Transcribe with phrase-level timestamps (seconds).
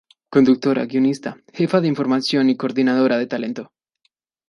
[0.35, 3.71] Conductora, guionista, jefa de información y coordinadora de talento.